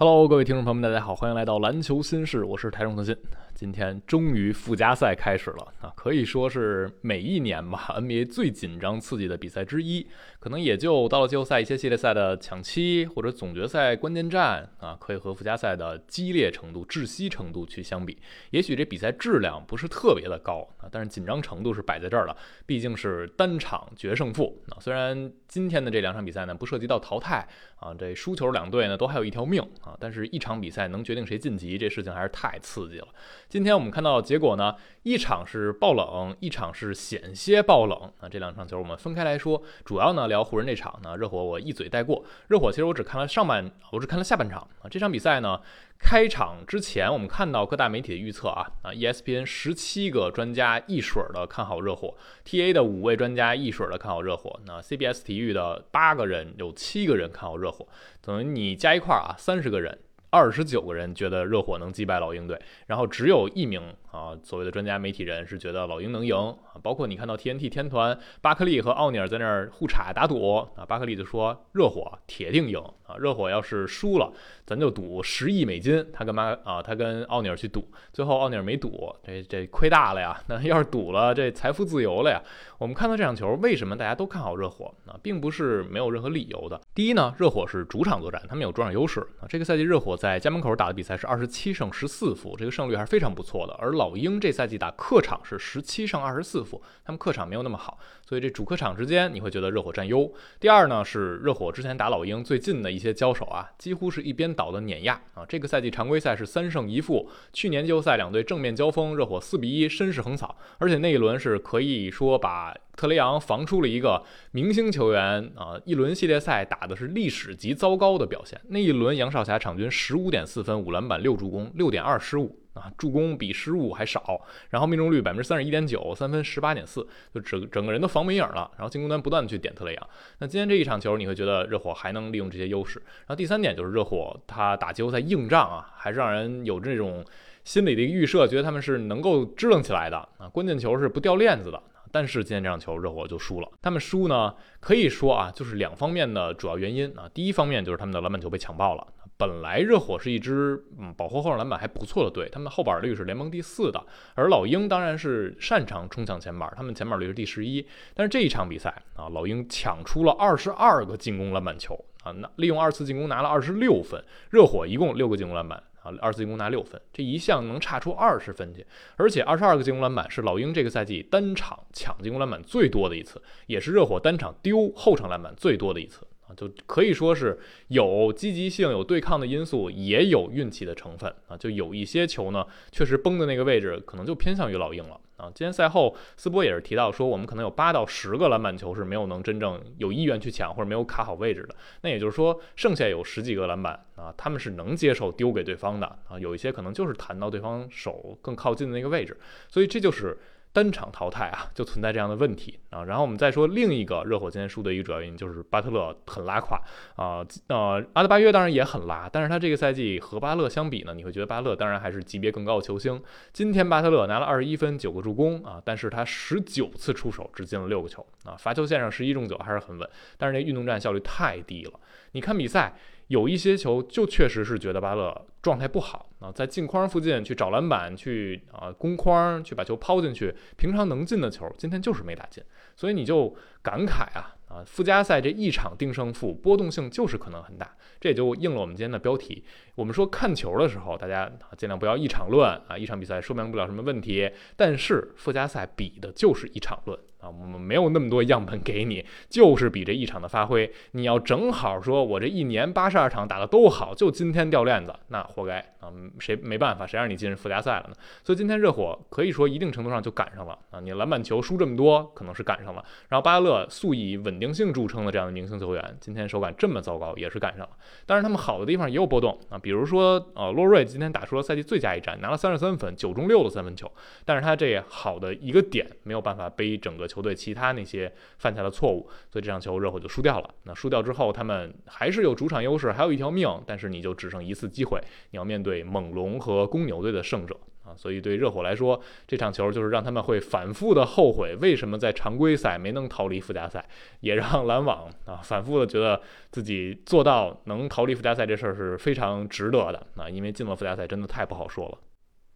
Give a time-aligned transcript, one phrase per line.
[0.00, 3.16] Hello，各位听众朋友们，大家好，欢迎来到篮球新事，我是台中特信。
[3.52, 10.06] 今天终于附加赛开始了啊，可以说是每一年吧 NBA 最紧张刺激的比赛之一。
[10.38, 18.16] 可能也就到了季后赛一些系列赛的抢七或者总决赛关键战啊，可以和附加赛的激烈程度、窒息程度去相比。
[18.50, 24.78] 也许这比赛质量不是特别的高啊，但是紧张程度是摆在这儿了，毕竟是单场决胜负啊。
[24.78, 27.44] 虽然今天的这两场比赛呢不涉及到淘汰
[27.80, 33.08] 啊，这输球两队呢都还有一条命啊，但是一场比赛能决定谁晋级，这事情还是太刺激了。
[33.48, 38.12] 今天我们看到结果呢，一场是爆冷，一场是险些爆冷。
[38.20, 42.22] 那这两场球我们分开来说，主要呢聊湖人这场呢，热火我一嘴带过。
[42.48, 44.88] 热火其实我只看了上半，我只看了下半场啊。
[44.90, 45.58] 这场比赛呢，
[45.98, 57.86] 开场之前我们看到各大媒体的预测啊啊，ESPN 十七个专家一水儿的看好热火，TA 的五位专家一水儿的看好热火，那 CBS 体育的八个人有七个人看好热火，
[58.22, 59.98] 等于你加一块儿啊，三十个人。
[60.30, 66.80] 二十九个人觉得热火能击败老鹰队，然后只有一名啊所谓的专家媒体人是觉得老鹰能赢啊。
[66.82, 74.32] 包括你看到 TNT 天团巴克利和奥尼尔在那儿互踩打赌啊，巴克利就说热火铁定赢啊，热火要是输了，
[74.64, 76.06] 咱就赌十亿美金。
[76.12, 80.40] 他跟马啊他跟奥尼尔去赌，最后奥尼尔没赌，这这亏大了呀。
[80.46, 82.42] 那要是赌了，这财富自由了呀。
[82.78, 86.80] 我们看到这场球，为什么大家都看好热火啊，并不是没有任何理由的。
[86.94, 89.48] 第一呢，热火是主场作战，他们有主场优势啊。
[89.48, 93.74] 这个赛季热火在家门口打的比赛是二十七胜十四负，这个胜率还是非常不错的。
[93.74, 100.32] 而老鹰这赛季打客场是十七胜二十四负，他们客场没有那么好，所以这主客场之间你会觉得热火占优。
[100.58, 105.44] 第二呢，是热火之前打老鹰最近的一些交手啊，几乎是一边倒的碾压啊。
[105.46, 112.74] 这个赛季常规赛是三胜一负，去年季后赛两队正面交锋，热火四比一绅士横扫，而且那一轮是可以说把。
[112.98, 115.80] 特雷杨防出了一个明星球员啊！
[115.84, 118.60] 一轮系列赛打的是历史级糟糕的表现。
[118.70, 124.40] 那一轮杨少侠场均十五点四分、五篮板、六助攻、六点二失误啊，助攻比失误还少。
[124.70, 128.70] 然后命中率百分之三十一点九，三分十八点四，就整整个人都防没影了。
[128.76, 130.08] 然后进攻端不断的去点特雷杨。
[130.38, 132.98] 那今天这一场球，你会觉得热火还能利用这些优势。
[133.00, 137.24] 然后第三点就是热火他打季后赛硬仗啊，还是让人有这种
[137.64, 141.82] 心理的一个预设，觉得他们是能够支棱起来的啊，关键球是不掉链子的。
[142.10, 143.68] 但是今天这场球热火就输了。
[143.82, 147.28] 他们输呢，可以说啊，就是两方面的主要原因啊。
[147.34, 149.06] 第一方面就是他们的篮板球被抢爆了。
[149.38, 154.04] 本来热火是一支嗯保护后场篮板还不错的队，他们的后板率是联盟第四的。
[154.34, 157.86] 而老鹰当然是擅长冲抢前板，他们前板率是第十一。
[158.14, 161.94] 但是这一场比赛啊，老鹰抢出了二十二个进攻篮板球
[162.24, 164.22] 啊，那利用二次进攻拿了二十六分。
[164.50, 165.80] 热火一共六个进攻篮板。
[166.02, 185.20] 啊，二次进攻拿六分，这一项能差出二十分去，而且二十二个进攻篮板是老鹰这个赛季单场抢进攻篮板最多的一次，也是热火单场丢后场篮板最多的一次啊，就可以说是有积极性、有对抗的因素，也有运气的成分啊，就有一些球呢，确实崩的那个位置可能就偏向于老鹰了。
[185.36, 191.76] 啊，今天赛后斯波也是提到说，我们可能有八到十个篮板球是没有能真正有意愿去抢或者没有卡好位置的。
[192.00, 199.36] 那也就是说，剩下有十几个篮板啊，他们是能接受丢给对方的啊，有一些可能就是弹到对方手更靠近的那个位置，
[199.68, 200.36] 所以这就是。
[200.72, 203.04] 单场淘汰啊，就存在这样的问题啊。
[203.04, 206.80] 然后我们再说另一个热火今天输的一个主要原因，就是巴特勒很拉胯
[207.16, 207.44] 啊。
[207.68, 213.22] 呃，阿德巴约当然也很拉，但是他这个赛季和巴勒相比呢，你会觉得巴勒当然还是级别更高的球星。
[213.52, 221.92] 今天巴特勒拿了二十一分、九个助攻啊，但是他十九次出手只进了六个球啊，罚球线上十一中九还是很稳，但是那运动战效率太低了。
[222.32, 222.94] 你看比赛。
[223.28, 232.62] 有一些球就确实是觉得巴勒状态不好啊，在镜框附近去找篮板，去啊攻框，去把球抛进去，平常能进的球，今天就是没打进，
[232.96, 239.62] 所以你就感慨啊啊，附加赛这一场定胜负，波动性就是可能很大，这也就应了我们今天的标题。
[239.94, 247.18] 我们说看球的时候，大家尽量不要一场论啊，一场比赛说明不了什么问题，但是附加赛比的就是一场论。
[247.40, 250.92] 啊，我们没有那么多样本给你，就是比这一场的发挥。
[251.12, 256.12] 你要正好说，我这一年八十二场打的都好，就今天掉链子，那活该啊！
[256.40, 258.14] 谁没办法，谁让你进附加赛了呢？
[258.42, 260.98] 所以今天热火可以说一定程度上就赶上了啊！
[260.98, 263.04] 你篮板球输这么多，可能是赶上了。
[263.28, 267.90] 然后巴勒素以稳定性著称的这样的明星球员，今天手感这么糟糕，也是赶上了。
[268.26, 274.10] 但是，他们好的地方也有波动啊，比如说呃，洛瑞今天打出了赛季最佳一战，拿了三十三分，九中六的三分球。
[274.44, 277.27] 但是他这好的一个点没有办法背整个。
[277.28, 280.74] 球队其他那些犯下的错误，所以这场球热火就输掉了。
[280.84, 285.20] 那输掉之后，他们还是有主场优势，还有一条命，但是你就只剩一次机会，
[285.50, 287.76] 你要面对猛龙和公牛队的胜者。
[288.04, 294.02] 啊，所以对热火来说，这场球就是让他们会反复的后悔，为什么在常规赛没能逃离附加赛，
[294.40, 296.40] 也让篮网啊反复的觉得
[296.70, 302.18] 自己做到能逃离附加赛这事儿是非常值得的啊，因为进了附加赛真的太不好说了。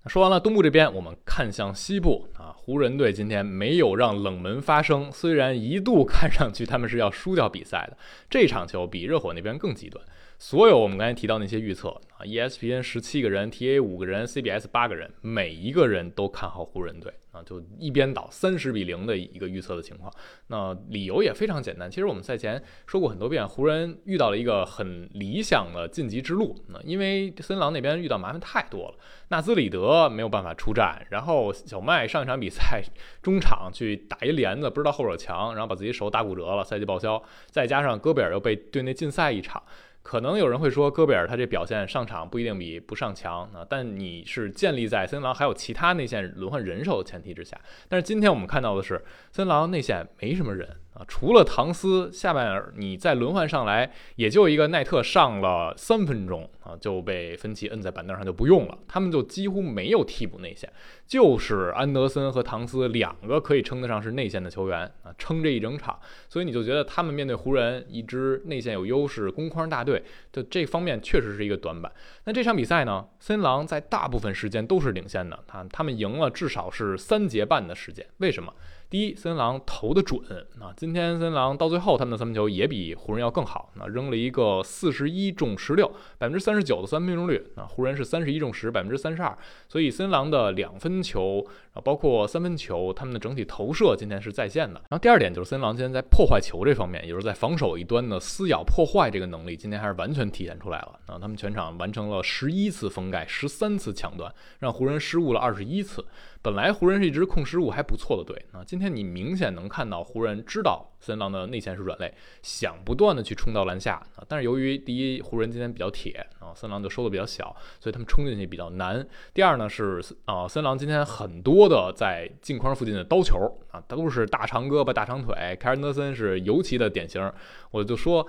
[0.07, 7.97] 说完了东部这边，我们看向西部啊，湖人队今天没有让冷门发生，虽然一度看上去他们是要输掉比赛的，
[8.29, 10.05] 这场球比热火那边更极端。
[10.45, 20.13] 所有我们刚才提到那些预测啊，ESPN 十七个人，TA 五个人，CBS 八个人，每一个人都看好湖人队啊，就一边倒三十比零的一个预测的情况。
[20.49, 26.57] 那理由也非常简单，其实我们赛前说过很多遍，湖人遇到了一个很理想的晋级之路。
[26.71, 28.99] 那因为森林狼那边遇到麻烦太多了，
[29.29, 32.83] 纳兹里德没有办法出战，然后小麦上一场比赛
[33.23, 39.63] 中场去打一帘子，不知道后手强，然后把自己手打骨折了，赛季报销，再加上戈贝尔又被队内禁赛一场。
[40.03, 47.59] 可能有人会说，戈贝尔他这表现上场不一定比不上强啊，但你是建立在森林狼还有其他内线轮换人手的前提之下。
[47.89, 50.69] 但是今天我们看到的是，森林狼内线没什么人。
[50.95, 58.79] 啊，除了唐斯下半你再轮换上来，也就一个奈特上了三分钟啊，就被芬奇摁在板凳上就不用了。
[58.87, 60.71] 他们就几乎没有替补内线，
[61.07, 65.99] 就是安德森和唐斯两个可以称得上是内线的球员啊，撑这一整场。
[66.29, 71.91] 所以你就觉得他们面对湖人一支内线有优势攻框大队，就这方面确实是一个短板。
[72.25, 78.07] 那这场比赛呢，森狼在大部分时间都是领先的，他他们赢了至少是三节半的时间。
[78.19, 78.53] 为什么？
[78.93, 80.21] 第一，森狼投的准
[80.61, 80.69] 啊！
[80.77, 83.73] 今天森狼到最后，他们的三分球也比湖人要更好。
[83.77, 87.43] 那扔了一个四十一中十六，百分之三十九的三分命中率。
[87.57, 89.35] 啊，湖人是三十一中十，百分之三十二。
[89.67, 91.43] 所以森狼的两分球
[91.73, 94.75] 啊，包括三分球，他们的整体投射今天是在线的。
[94.75, 101.19] 然后第二点就是森狼今天在破坏球这方面，也就是在防守一端的撕咬破坏这个能力，今天还是完全体现出来了啊！
[101.19, 106.05] 他们全场完成了十一次封盖，十三次抢断，让湖人失误了二十一次。
[106.43, 112.13] 本来湖人是一支控失误还不错的队啊，今天你明显能看到湖人知道森狼的内线是软肋，
[112.43, 119.07] 想不断的去冲到篮下啊，但是由于第一湖人今天比较铁啊，森狼就收的比较小，所以他们冲进去比较难。
[119.33, 123.39] 第二呢是啊，森狼今天很多的在镜框附近的刀球
[123.71, 127.33] 啊，都是大长胳膊大长腿，凯尔德森是尤其的典型。
[127.71, 128.27] 我就说。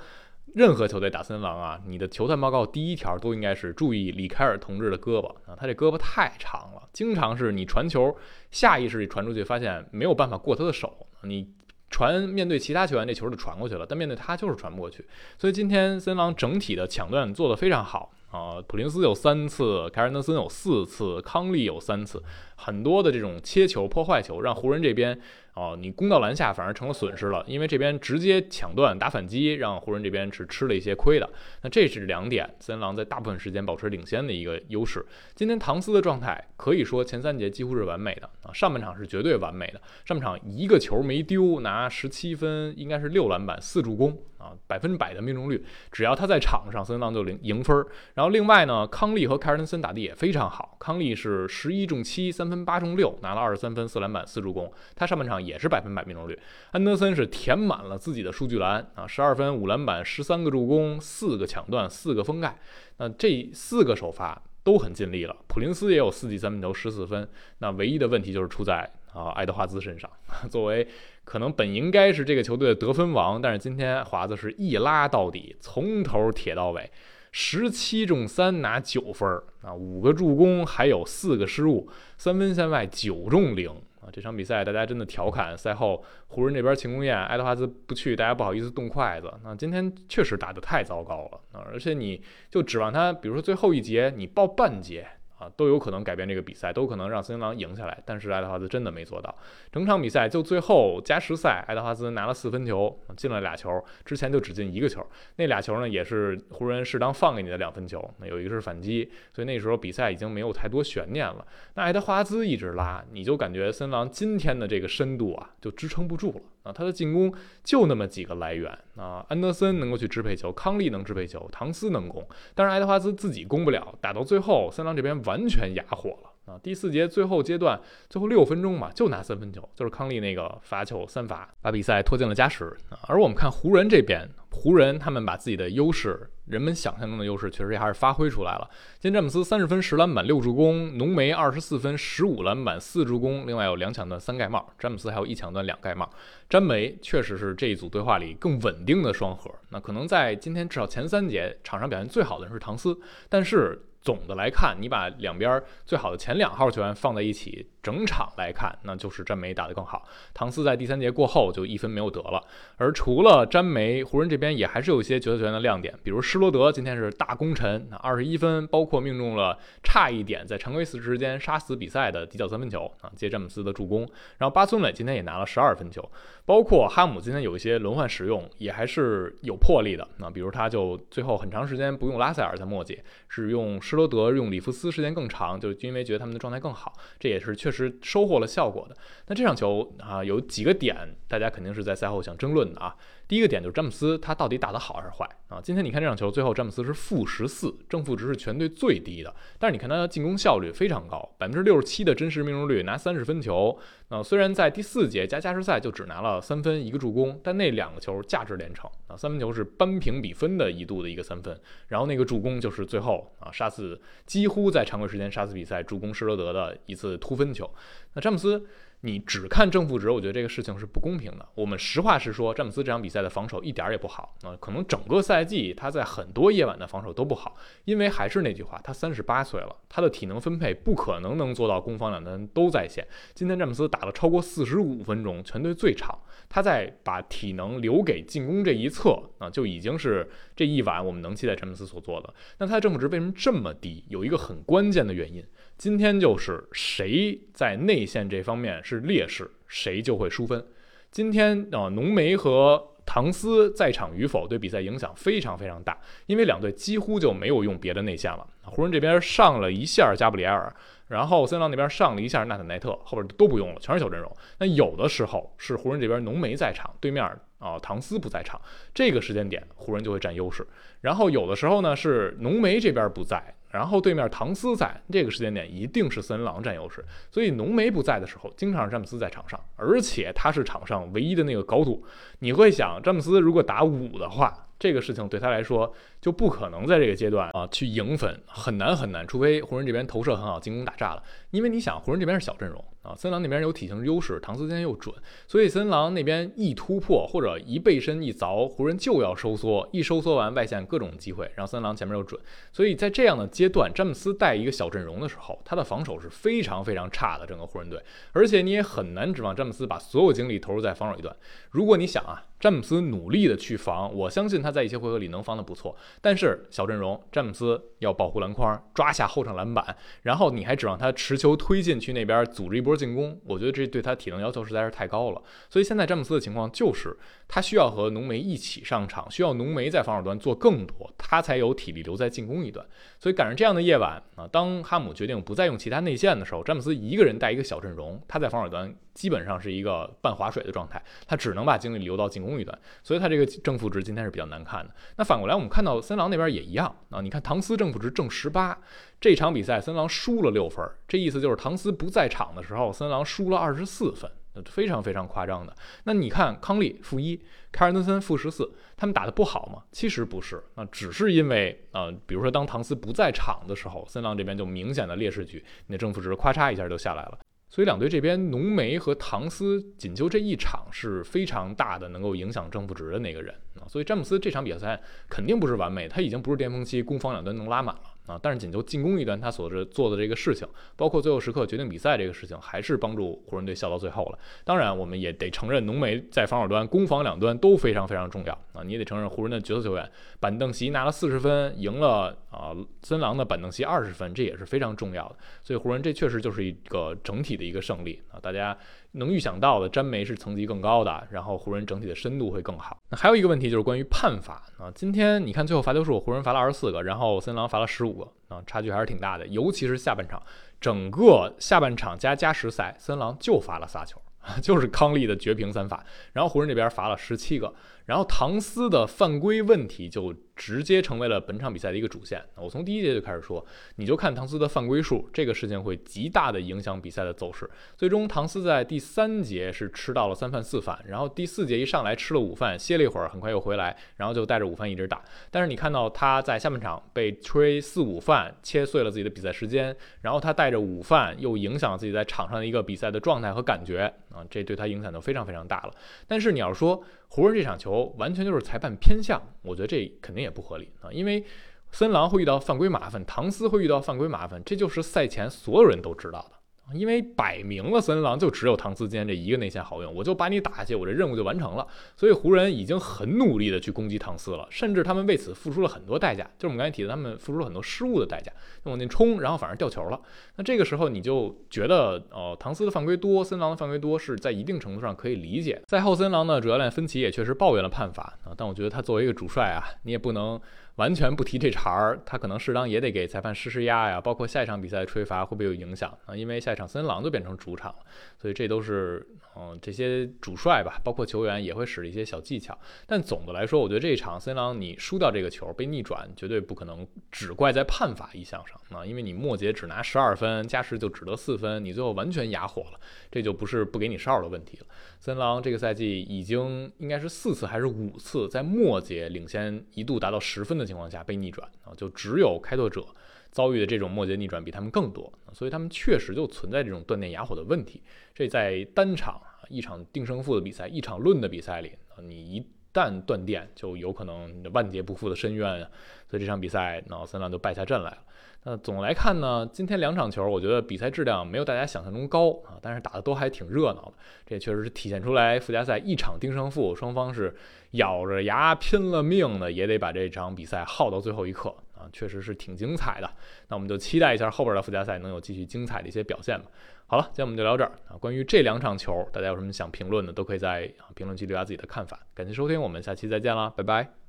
[0.54, 8.16] 任何球队打森狼啊，你的球探报告第一条都应该是注意李凯尔同志的胳膊啊，他这胳膊太长了，经常是你传球
[8.52, 11.52] 下意识里传出去，发现没有办法过他的手，你
[11.90, 15.06] 传面对其他球员这球就传过去了，但面对他就是传不过去。
[15.38, 22.22] 所以今天森狼整体的抢断做得非常好啊，普林斯有三次，凯尔德森有四次，康利有三次，
[22.56, 25.20] 很多的这种切球破坏球让湖人这边。
[25.56, 31.30] 哦，你攻到篮下反而成了损失了，因为这边直接抢断打反击，让湖人这边是吃了一些亏的。
[31.62, 35.06] 那这是两点，森林狼在大部分时间保持领先的一个优势。
[35.36, 47.86] 今天唐斯的状态可以说前三节几乎是完美的啊，上半场是绝对完美的，上半场一个球没丢，拿十七分，应该是六篮板四助攻啊，百分之百的命中率，只要他在场上，森林狼就赢赢分。
[48.16, 55.34] 然后另外呢，康利和凯尔特森打的也非常好，康利是十一中七，三分八中六，拿了二十三分四篮板四助攻，他上半场。
[55.44, 56.40] 也是百分百命中率，
[56.72, 62.58] 安德森是填满了自己的数据栏啊，十二分五篮板十三个助攻四个抢断四个封盖，
[62.98, 65.36] 那这四个首发都很尽力了。
[65.48, 70.10] 普林斯也有四记三分球十四分，那唯一的问题就是出在啊爱德华兹身上。
[70.50, 70.88] 作为
[71.26, 76.90] 可能本应该是这个球队的得分王，但是今天华子是一拉到底，从头铁到尾，
[77.36, 83.70] 十七中三拿九分儿啊，五个助攻还有四个失误，三分线外九中零。
[84.00, 89.34] 啊，这场比赛大家真的调侃赛后湖人这边庆功宴，爱德华兹不去，大家不好意思动筷子。
[89.44, 91.66] 那今天确实打得太糟糕了啊！
[91.72, 92.22] 而且你
[92.52, 95.08] 就指望他，比如说最后一节你报半节。
[95.44, 98.02] 啊，都有可能改变这个比赛，都可能让森林狼赢下来。
[98.06, 99.36] 但是爱德华兹真的没做到。
[99.72, 105.06] 整场比赛就最后加时赛，爱德华兹拿了四分球，进了俩球，之前就只进一个球。
[105.36, 108.10] 那俩球呢，也是湖人适当放给你的两分球。
[108.20, 111.46] 那有一个是反击，所以那时候比赛已经没有太多悬念了。
[111.76, 116.42] 那爱德华兹一直拉，你就感觉森林狼今天的这个深度啊，就支撑不住了。
[116.64, 126.60] 啊，他的进攻就那么几个来源啊，安德森能够去支配球，康利能支配球，唐斯能攻，但是爱德华兹自己攻不了，打到最后，三郎这边完全哑火了啊。
[126.62, 132.76] 第四节最后阶段最后六分钟嘛，就拿三分球，就是康利那个罚球三罚，把比赛拖进了加时。
[133.08, 134.30] 而我们看湖人这边。
[134.56, 138.70] 湖人他们把自己的优势，人们想象中的优势，确实也还是发挥出来了。
[139.00, 146.08] 今天詹姆斯三十分十篮板六助攻，浓眉二十四分十五篮板四助攻，另外有两抢断三盖帽，詹姆斯还有一抢断两盖帽。
[146.48, 149.50] 詹梅确实是这一组对话里更稳定的双核。
[149.72, 152.96] 那可能在今天至少前三节场上表现最好的人是唐斯，
[153.28, 153.82] 但是。
[154.04, 160.08] 总的来看，你把两边最好的前两号球员放在一起，整场来看，那就是詹梅打得更好。
[160.34, 162.42] 唐斯在第三节过后就一分没有得了。
[162.78, 174.08] 而除了詹梅，湖人这边也还是有一些角色球员的亮点，比如施罗德今天是大功臣，那二十一分，包括命中了差一点在常规时时间杀死比赛的底角三分球啊，接詹姆斯的助攻。
[174.38, 176.10] 然后巴松磊今天也拿了十二分球，
[176.46, 180.08] 包括哈姆今天有一些轮换使用，也还是有魄力的。
[180.18, 183.74] 那比如他就最后很长时间不用拉塞尔在末节，是用。
[183.82, 188.96] 施罗德用里弗斯时间更长，就因为觉得他们的状态更好，这也是确是收获了效果的。
[189.28, 190.96] 那这场球啊，有几个点，
[191.28, 192.96] 大家肯定是在赛后想争论的啊。
[193.34, 195.60] 第一个点就是詹姆斯他到底打得好还是坏啊？
[195.60, 199.36] 今天你看这场球，最后詹姆斯是负十四，正负值是全队最低的。
[199.58, 203.76] 但是你看他的进攻效率非常高，百分之六十七的真实命中率，拿三十分球。
[204.10, 217.68] 那虽然在第四节加加时赛就只拿了三分一个助攻，但那两个球价值连城啊，三分球是扳平比分的一度的一个三分，然后那个助攻就是最后啊杀死几乎在常规时间杀死比赛助攻施罗德的一次突分球。
[218.14, 218.64] 那詹姆斯。
[219.06, 221.46] 你只看正负值，我觉得这个事情是不公平的。
[221.56, 233.06] 我们实话实说，詹姆斯这场比赛的防守一点也不好啊，可能整个赛季他在很多夜晚的防守都不好，因为还是那句话，他三十八岁了，他的体能分配不可能能做到攻防两端都在线。
[233.34, 236.18] 今天詹姆斯打了超过四十五分钟，全队最长，
[236.48, 242.34] 他在把体能留给进攻这一侧啊，就已经是这一晚我们能期待詹姆斯所做的。
[242.60, 244.06] 那他的正负值为什么这么低？
[244.08, 245.44] 有一个很关键的原因。
[245.76, 250.64] 今天就是谁在内线这方面是是劣势，谁就会输分。
[251.12, 258.48] 今天啊，浓眉和唐斯在场与否对比赛影响非常非常大，因为两队几乎就没有用别的内线了。
[258.64, 260.74] 湖人这边上了一下加布里埃尔，
[261.08, 264.32] 然后森林狼那边上了一下纳坦奈特，后边都不用了，全是小阵容。
[264.58, 267.24] 那有的时候是湖人这边浓眉在场，对面
[267.60, 268.60] 啊唐斯不在场，
[268.94, 270.66] 这个时间点湖人就会占优势。
[271.02, 273.54] 然后有的时候呢是浓眉这边不在。
[273.74, 282.06] 然后对面唐斯在这个时间点一定是森林狼占优势，所以浓眉不在的时候，经常是詹姆斯在场上，而且他是场上唯一的那个高度。
[282.38, 291.24] 你会想，詹姆斯如果打五的话，这个事情对他来说就不可能在这个阶段啊去赢分，很难很难，除非湖人这边投射很好，进攻打炸了。
[291.50, 292.86] 因为你想，湖人这边是小阵容。
[293.04, 295.14] 啊，森狼那边有体型优势，唐斯今天又准，
[295.46, 302.40] 所以森狼那边一突破或者一背身一凿，湖人就要收缩，一收缩完外线各种机会，让森狼前面又准，
[302.72, 311.36] 所以在这样的阶段，詹姆斯带一个小阵容的时候，他的防守是非常非常差的，整个湖人队，而且你也很难指望詹姆斯把所有精力投入在防守一段。
[311.72, 322.96] 如果你想啊，詹姆斯努力的去防，我相信他在一些回合里能防得不错，但是小阵容，詹姆斯要保护篮筐，抓下后场篮板，然后你还指望他持球推进去那边组织一波。
[322.96, 325.42] 进攻，我觉得这对他体能要求实在是太高了。
[325.68, 327.18] 所以现在詹姆斯的情况就是，
[327.50, 332.86] 他需要和浓眉一起上场，需要浓眉在防守端做更多，他才有体力留在进攻一段。
[333.20, 342.78] 所以赶上这样的夜晚啊，当哈姆决定不再用其他内线的时候，詹姆斯一个人带一个小阵容，他在防守端基本上是一个半划水的状态，他只能把精力留到进攻一段。
[343.02, 344.94] 所以他这个正负值今天是比较难看的。
[345.18, 348.78] 那反过来，我们看到森狼那边也一样啊，你看唐斯正负值正十八。
[349.20, 354.30] 这场比赛，森狼输了六分，这意思就是唐斯不在场的时候，森狼输了二十四分，
[354.66, 355.74] 非常非常夸张的。
[356.04, 357.42] 那你看，康利负一，
[357.72, 359.84] 凯尔顿森负十四，他们打得不好吗？
[359.94, 367.40] 其实不是，那只是因为啊，比如说当唐斯不在场的时候，森狼这边就明显的劣势局，你的正负值咔嚓一下就下来了。
[367.74, 373.52] 所以两队这边，浓眉和唐斯仅就这一场是非常大的能够影响正负值的那个人。
[373.80, 373.88] 啊。
[373.88, 378.02] 所以詹姆斯这场比赛肯定不是完美，他已经不是巅峰期，攻防两端能拉满了。
[378.26, 380.66] 啊，但是仅就进攻一端，他所是做的这个事情，
[380.96, 384.40] 包括最后时刻决定比赛这个事情，还是帮助湖人队笑到最后了。
[384.64, 388.82] 当然，我们也得承认，浓眉在防守端、攻防两端都非常非常重要啊。
[388.82, 395.36] 你也得承认，湖人的角色球员板凳席拿了四十分，赢了啊森狼的板凳席二十分，这也是非常重要的。
[395.62, 398.78] 所以湖人这确实就是一个整体的一个胜利啊，大家。
[399.16, 402.98] 能预想到的，詹梅是层级更高的，然后湖人整体的深度会更好。
[403.12, 409.46] 那还有一个问题就是关于判罚啊，今天你看最后罚球数，湖人罚了二十四个，然后森林狼罚了十五个啊，差距还是挺大的。
[409.48, 410.42] 尤其是下半场，
[410.80, 414.22] 整个下半场加加时赛，森林狼就罚了仨球，
[414.62, 416.04] 就是康利的绝平三罚，
[416.34, 417.74] 然后湖人这边罚了十七个，
[418.06, 422.44] 然后唐斯的犯规问题就直接成为了本场比赛的一个主线。
[422.56, 427.70] 我从第一节就开始说，你就看唐斯的犯规数，这个事情会极大的影响比赛的走势。
[427.96, 435.24] 最终，唐斯在第三节是吃到了三犯四犯，然后第四节一上来吃了午饭，歇了一会儿，很快又回来，然后就带着午饭一直打。
[435.50, 445.94] 但是你看到他在下半场被吹四五犯，切碎了自己的比赛时间，然后他带着午饭又影响了自己在场上的一个比赛的状态和感觉啊，这对他影响都非常非常大了。
[446.28, 447.04] 但是你要说，
[447.36, 451.44] 湖人这场球完全就是裁判偏向，我觉得这肯定也不合理啊，因为
[451.92, 456.53] 森狼会遇到犯规麻烦，唐斯会遇到犯规麻烦，这就是赛前所有人都知道的。
[456.94, 461.88] 因为摆明了森狼就只有唐斯今天这一个内线好用，我就把你打下去，我这任务就完成了。
[462.16, 468.52] 所以湖人已经很努力的去攻击唐斯了，甚至他们为此付出了很多代价，就是我们刚才提的，他们付出了很多失误的代价，
[468.84, 470.20] 往那冲，然后反而掉球了。
[470.58, 475.82] 那这个时候你就觉得，哦，唐斯的犯规多，森狼的犯规多，是在一定程度上可以理解。
[475.88, 480.60] 赛后森狼的主教练芬奇也确实抱怨了判罚啊，但我觉得他作为一个主帅啊，你也不能。
[480.96, 486.36] 完全不提这茬儿，他可能适当也得给裁判施施压呀，包括下一场比赛的吹罚会不会有影响啊？
[486.36, 488.00] 因为下一场森林狼就变成主场了，
[488.38, 492.78] 所以这都是嗯这些主帅吧，包括球员也会使一些小技巧。
[493.06, 503.00] 但总的来说，我觉得这一场森狼你输掉这个球被逆转，绝对不可能只怪在判罚一项上啊，因为你末节只拿十二分，加时就只得四分，你最后完全哑火了，
[503.32, 504.86] 这就不是不给你哨的问题了。
[505.20, 513.06] 森狼这个赛季已经应该是四次还是五次在末节领先一度达到十分的情况下被逆转啊，就只有开拓者
[513.54, 518.02] 遭遇的这种末节逆转比他们更多，所以他们确实就存在这种断电哑火的问题。
[518.34, 521.92] 这在单场一场定胜负的比赛、一场论的比赛里，
[522.24, 525.80] 你一旦断电，就有可能万劫不复的深渊。
[526.28, 528.18] 所以这场比赛，那森狼就败下阵来了。
[528.66, 534.14] 那总来看呢，今天两场球，我觉得比赛质量没有大家想象中高啊，但是打的都还挺热闹的。
[534.46, 537.54] 这也确实是体现出来附加赛一场定胜负，双方是
[537.92, 541.76] 咬着牙拼了命的，也得把这场比赛耗到最后一刻
[542.12, 543.30] 确实是挺精彩的。
[543.68, 546.66] 那我们就期待一下后边的附加赛能有继续精彩的一些表现吧。
[547.06, 548.18] 好了，今天我们就聊这儿啊。
[548.18, 552.20] 关于这两场球，大家有什么想评论的，都可以在评论区留下自己的看法。
[552.34, 554.23] 感谢收听，我们下期再见啦，拜拜。